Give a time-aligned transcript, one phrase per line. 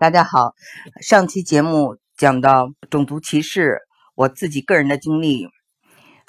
[0.00, 0.54] 大家好，
[1.00, 3.80] 上期节目讲到种族歧视，
[4.14, 5.48] 我自己个人的经历，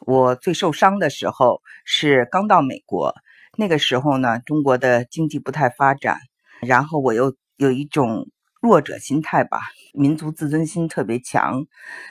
[0.08, 3.14] 我最受伤的时候是刚到美国，
[3.60, 6.18] 那个时候呢，中国的经济不太发展，
[6.62, 8.26] 然后我又有一种
[8.60, 9.62] 弱者心态吧，
[9.94, 11.68] 民族自尊心特别强，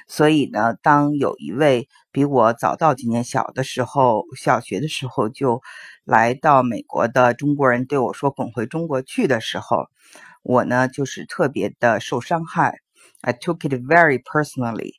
[0.06, 5.60] 所以呢，当有一位比我早到几年小的时候，小学的时候就
[6.04, 9.88] 来到美国的中国人对我说“滚回中国去”的时候。
[10.48, 12.78] 我呢，就是特别的受伤害
[13.20, 14.94] ，I took it very personally。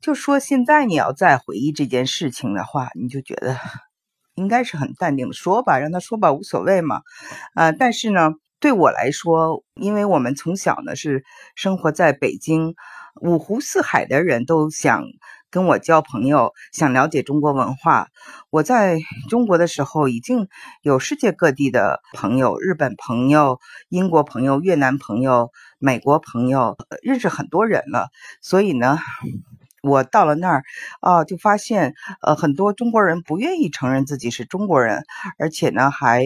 [0.00, 3.54] 就说现在你要再回忆这件事情的话，你就觉得
[4.34, 7.02] 应该是很淡定的说吧，让他说吧，无所谓嘛。
[7.54, 11.22] 呃，但是呢，对我来说，因为我们从小呢是
[11.54, 12.74] 生活在北京，
[13.20, 15.04] 五湖四海的人都想。
[15.54, 18.08] 跟我交朋友，想了解中国文化。
[18.50, 18.98] 我在
[19.30, 20.48] 中国的时候，已经
[20.82, 28.08] 有世界各地的朋友，日本朋友、英国朋友、越南朋友、美国朋友，认识很多人了。
[28.42, 28.98] 所以呢，
[29.84, 30.64] 我到了那儿，
[30.98, 35.04] 啊，就发现，呃，很多中国人不愿意承认自己是中国人，
[35.38, 36.24] 而且呢，还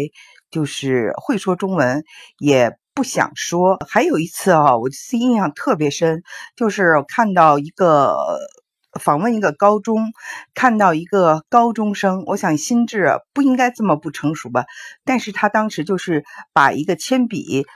[0.50, 2.02] 就是会说中文，
[2.38, 3.76] 也不想说。
[3.86, 6.22] 还有一次啊，我印象特别深，
[6.56, 8.16] 就是看到一个。
[8.98, 10.12] 访问一个高中，
[10.54, 14.64] 看到一个高中生，我想心智不应该这么不成熟吧？
[15.04, 17.66] 但是他当时就是把一个铅笔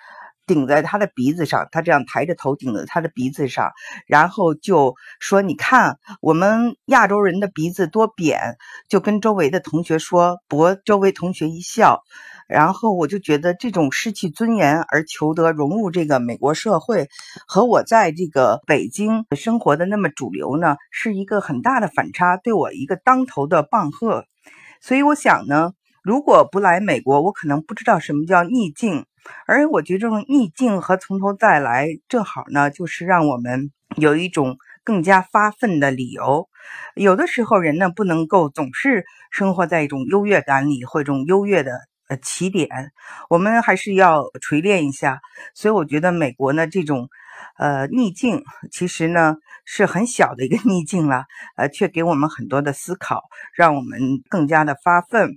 [0.46, 3.70] 顶在他的鼻子上，他这样抬着头顶在他的鼻子上，
[4.06, 8.56] 然后就说：“你看我们亚洲人的鼻子多扁。”
[8.88, 12.02] 就跟周围的同学说，博周围同学一笑。
[12.52, 17.08] 然后我就觉得这种失去尊严而求得融入这个美国社会，
[17.46, 24.26] 和我在这个北京生活的那么主流呢，是一个很大的反差，对我一个当头的棒喝。
[24.82, 25.72] 所以我想呢，
[26.02, 29.06] 如果不来美国，我可能不知道什么叫逆境。
[29.46, 36.48] 而我觉得这种逆境和从头再来，正好呢，就是让我们有一种更加发奋的理由。
[36.96, 41.72] 有的时候人呢，不能够总是生活在一种优越感里，或一种优越的。
[42.18, 42.68] 起点，
[43.28, 45.20] 我们还是要锤炼一下。
[45.54, 47.08] 所以我觉得美国呢，这种
[47.58, 51.24] 呃逆境，其实呢是很小的一个逆境了，
[51.56, 53.22] 呃，却给我们很多的思考，
[53.54, 55.30] 让我们更加的发奋。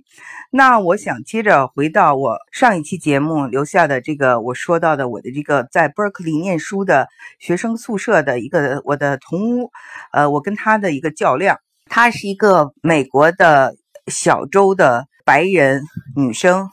[0.50, 7.08] 那我想接着回到我上一期节目留下的这个，我说到的我的这个在 Berkeley 念书的
[7.38, 9.70] 学生宿舍的一个我的同屋，
[10.12, 13.74] 呃，我跟他的一个较量，他是一个美国的
[14.06, 15.08] 小州的。
[15.26, 15.82] 白人
[16.14, 16.70] 女生，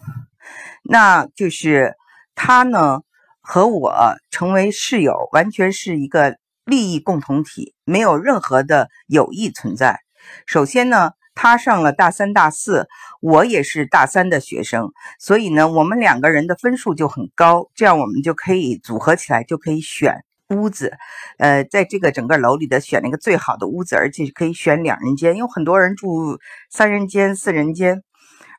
[0.84, 1.96] 那就是
[2.36, 3.02] 她呢，
[3.42, 3.92] 和我
[4.30, 10.02] 成为室友，完全是一个利益共同体，没有任何的友谊存在。
[10.46, 12.88] 首先呢，她上了大三、大四，
[13.22, 20.94] 我也是大三的学生，所以呢，我们两个人的分数就很高，这样我们就可以组合起来，就可以选屋子。
[21.40, 26.38] 呃，在这个整个楼里的选了一个最好的屋子，而且可以选两人间，有很多人住
[26.70, 28.04] 三人间、四人间。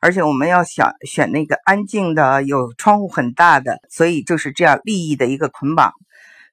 [0.01, 5.93] 而且我们要想选那个安静的、有窗户很大的，所以就是这样利益的一个捆绑。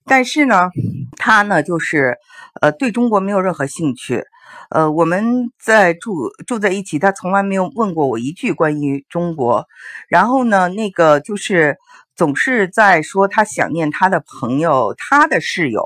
[0.05, 0.71] 但是呢，
[1.17, 2.17] 他呢就是，
[2.61, 4.25] 呃，对中国没有任何兴趣。
[4.71, 9.67] 呃，我们在住住在一起，他从来没有问过我一句关于中国。
[10.09, 11.77] 然后呢，那个就是。
[12.15, 15.83] 总是在说他想念他的朋友，他的室友，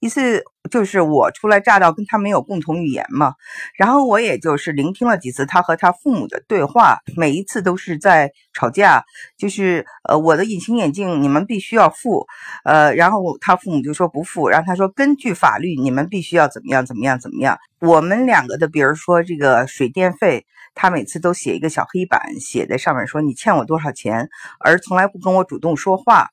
[0.00, 3.34] 一次就是我初来乍到，跟他没有共同语言嘛。
[3.76, 9.04] 然后我也就是聆听了几次他和他父母的对话，每一次都是在吵架，
[9.38, 12.26] 就是呃我的隐形眼镜你们必须要付，
[12.64, 17.58] 呃，然后他父母就说不付，然后他说根据法律你们必须要怎么样怎么样怎么样。
[17.80, 20.44] 我们两个的，比如说这个水电费。
[20.72, 24.28] 他每次都写一个小黑板，写在上面说你欠我多少钱，
[24.60, 26.28] 而从来不跟我主动说话。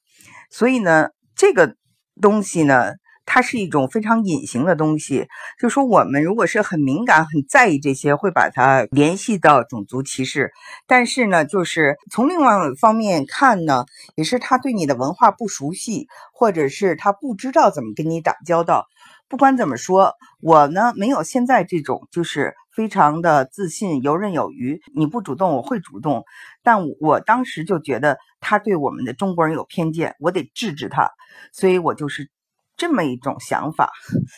[0.52, 1.76] 所以呢，这个
[2.22, 2.94] 东西呢，
[3.38, 5.28] 它是一种非常隐形的东西。
[5.60, 10.52] 就说我们如果是很敏感、很在意这些，会把它联系到种族歧视。
[10.88, 18.88] 但是呢，就是从另外方面看呢，也是他对你的文化不熟悉，或者是他不知道怎么跟你打交道。
[19.28, 24.82] 不管怎么说，我呢没有现在这种就是非常的自信、游刃有余。
[24.96, 26.24] 你不主动，我会主动。
[26.64, 31.12] 但我当时就觉得他对我们的中国人有偏见，我得制止他。
[31.52, 32.32] 所以我就是
[32.78, 33.92] 这么一种想法。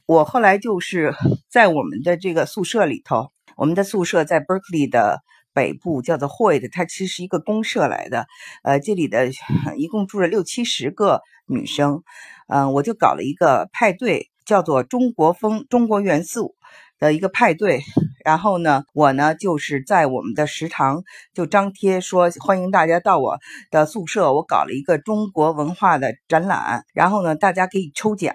[0.07, 1.13] 我后来就是
[1.50, 5.21] 在我们的这个宿舍里头，我们的宿舍在 Berkeley 的
[5.53, 8.25] 北部，叫做 Hoyt，它其实是一个公社来的。
[8.63, 9.30] 呃，这里的
[9.77, 12.01] 一共住了六七十个女生。
[12.47, 14.31] 嗯，我就搞了一个派对。
[14.45, 16.56] 叫做中国风、中国元素
[16.97, 17.83] 的一个派对，
[18.24, 23.38] 然后呢，我呢就是在我们的食堂就张贴说欢迎大家到我
[23.71, 28.33] 的宿舍，我搞了一个中国文化的展览，然后呢大家可以抽奖，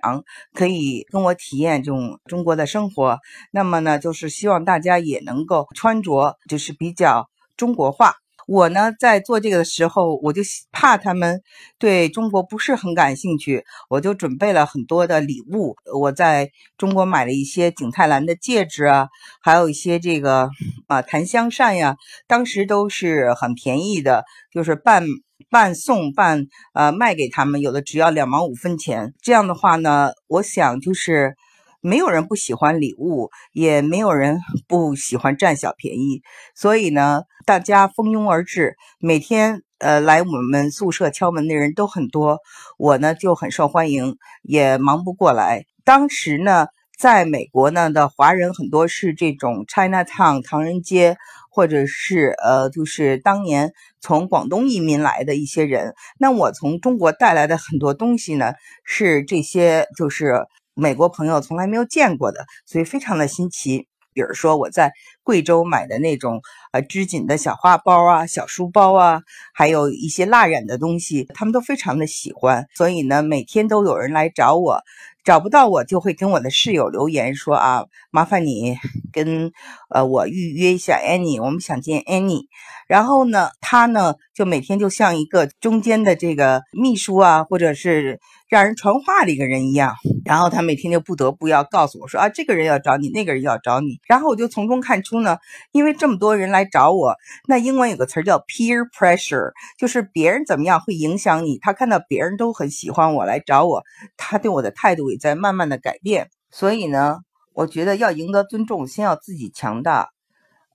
[0.53, 3.19] 可以跟我体验这种中国的生活。
[3.51, 8.15] 那么呢，就是希望大家也能够穿着就是比较中国化。
[8.47, 11.43] 我呢，在做这个的时候，我就怕他们
[11.79, 15.77] 对中国不是很感兴趣，我就准备了很多的礼物。
[15.99, 19.09] 我在中国买了一些景泰蓝的戒指啊，
[19.41, 20.51] 还有一些这个
[20.87, 21.97] 啊檀香扇呀，
[22.27, 25.05] 当时都是很便宜的，就是半
[25.51, 29.15] 半送半呃卖给他们，有的只要两毛五分钱。
[29.23, 31.35] 这样的话呢，我想就是。
[31.85, 36.23] 没有人不喜欢礼物，也没有人 不喜欢占小便宜，
[36.55, 42.39] 所以呢，大家蜂拥而至，每天呃来我们宿舍敲门的人都很多，
[42.79, 45.67] 我呢就很受欢迎，也忙不过来。
[45.85, 51.19] 当时呢，在美国呢的华人很多是这种 China Town 唐人街，
[51.51, 55.93] 或者是呃就是当年从广东移民来的一些人。
[56.19, 58.55] 那我从中国带来的很多东西呢，
[58.85, 60.47] 是这些就是。
[60.75, 63.87] 美国朋友从来没有见过的，所以非常的新奇。
[64.13, 64.93] 比如说我在
[65.25, 66.41] 贵州买的那种
[66.71, 69.23] 呃织锦的小花包啊、小书包啊，
[69.53, 72.69] 还有一些蜡染的东西，他们都非常的喜欢。
[72.77, 74.81] 所以呢，每天都有人来找我，
[75.25, 78.77] 找不到我就会跟我的室友留言说啊，麻烦你
[79.13, 79.51] 跟
[79.91, 82.45] 呃我预约一下 Annie，我们想见 Annie。
[82.87, 88.21] 然后呢，他呢就每天就像一个中间的这个秘书啊，或者是。
[88.55, 93.99] 让人传话的一个人一样，然后他每天就不得不要告诉我说啊，这个人要找你，那个人要找你。
[94.07, 95.39] 然后我就从中看出呢，
[95.73, 97.17] 因为这么多人来找我，
[97.49, 101.59] 那英文有个词叫 peer pressure，就是别人怎么样会影响你。
[101.59, 103.83] 他看到别人都很喜欢我来找我，
[104.17, 106.31] 他对我的态度也在慢慢的改变。
[106.53, 107.23] 所以呢，
[107.55, 110.11] 我觉得要赢得尊重，先要自己强大，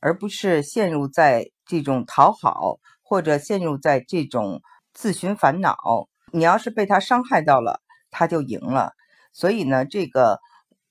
[0.02, 4.60] 而不是陷入在这种讨好或者陷入在这种
[4.94, 5.78] 自寻烦恼。
[6.32, 7.82] 你要是被他伤害到了，
[8.12, 8.94] 他就赢了。
[9.32, 10.40] 所以呢，这个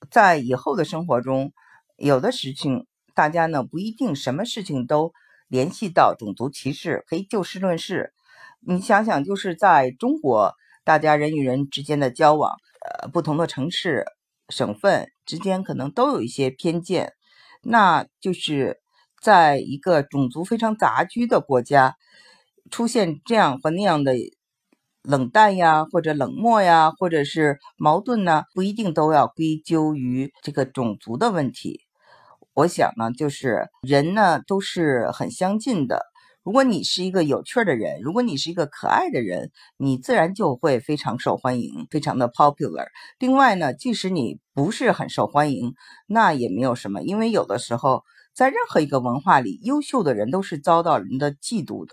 [0.09, 1.51] 在以后的生活中，
[1.97, 5.11] 有的事情大家呢不一定什么事情都
[5.47, 8.13] 联系到种族歧视，可以就事论事。
[8.59, 10.53] 你想想，就是在中国，
[10.83, 12.55] 大家人与人之间的交往，
[13.01, 14.05] 呃，不同的城市、
[14.49, 17.13] 省份之间可能都有一些偏见。
[17.61, 18.79] 那就是
[19.21, 21.95] 在一个种族非常杂居的国家，
[22.71, 24.13] 出现这样或那样的。
[25.03, 31.81] 冷淡呀，或者冷漠呀，或者是矛盾呢，不一定都要归咎于这个种族的问题。
[32.53, 36.05] 我想呢，就是人呢都是很相近的。
[36.43, 42.87] 如果你是一个有趣的人，如果你是一个可爱的人，你自然就会非常受欢迎，非常的 popular。
[43.19, 45.73] 另外呢，即使你不是很受欢迎，
[46.07, 48.03] 那也没有什么，因为有的时候。
[48.39, 51.91] 在任何一个文化里，优秀的人都是遭到人的嫉妒的，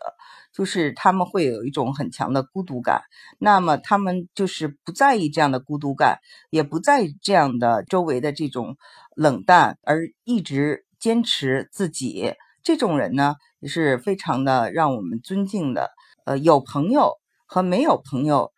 [0.52, 3.02] 就是他们会有一种很强的孤独感。
[3.40, 6.20] 那么他们就是不在意这样的孤独感，
[6.50, 8.76] 也不在意这样的周围的这种
[9.16, 12.34] 冷淡，而一直坚持自己。
[12.62, 15.90] 这种人呢，也是非常的让我们尊敬的。
[16.26, 17.14] 呃，有朋友
[17.46, 18.52] 和没有朋友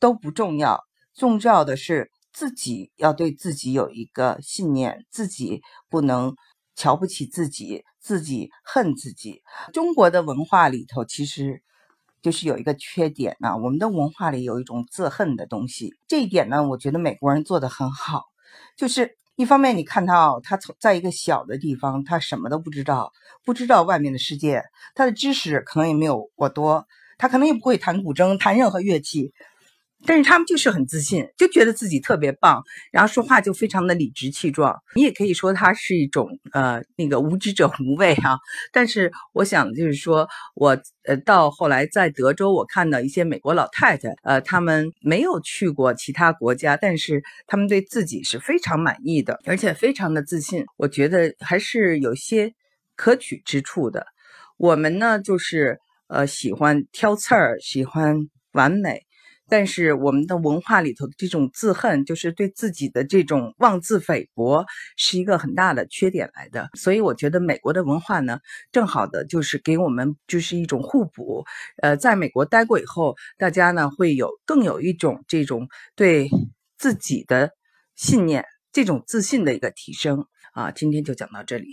[0.00, 0.80] 都不重要，
[1.14, 5.60] 重要的是自己要对自己有一个信念，自己
[5.90, 6.34] 不能。
[6.76, 9.42] 瞧不起自己，自己恨自己。
[9.72, 11.62] 中国的文化里头，其实
[12.22, 13.56] 就是有一个缺点呢。
[13.56, 18.22] 我们的文化里有一种自恨的东西，这一点呢，我觉得美国人做的很好。
[18.76, 23.10] 就是一方面，你看到他从在一个小的地方，他什么都不知道，
[23.44, 24.62] 不知道外面的世界，
[24.94, 26.86] 他的知识可能也没有我多，
[27.16, 29.32] 他可能也不会弹古筝，弹任何乐器。
[30.06, 34.80] 但是他们就是很自信，就觉得自己特别棒，然后说话就非常的理直气壮。
[34.94, 38.38] 你也可以说他是一种呃那个无知者无畏啊。
[38.72, 50.64] 但是我想就是说，我呃到后来在德州，我看到一些美国老太太，呃，他们没有去过其他国家，但是他们对自己是非常满意的，而且非常的自信。
[50.76, 52.52] 我觉得还是有些
[52.94, 54.06] 可取之处的。
[54.56, 58.16] 我们呢，就是呃喜欢挑刺儿，喜欢
[58.52, 59.05] 完美。
[59.48, 64.64] 但是我们的文化里头的这种自恨，就是对自己的这种妄自菲薄，
[64.96, 66.68] 是一个很大的缺点来的。
[66.74, 68.40] 所以我觉得美国的文化呢，
[68.72, 71.44] 正好的就是给我们就是一种互补。
[71.82, 76.28] 呃，在美国待过以后，大家呢会有更有一种这种对
[76.78, 77.50] 自己的
[77.94, 80.70] 信念、这种自信的一个提升啊。
[80.70, 81.68] 今天就讲到这里。